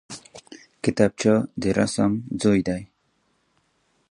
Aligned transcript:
کتابچه 0.83 1.33
د 1.61 1.63
رسم 1.77 2.11
ځای 2.41 2.59
دی 2.67 2.81